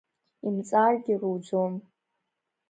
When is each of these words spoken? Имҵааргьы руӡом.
Имҵааргьы 0.47 1.13
руӡом. 1.21 1.73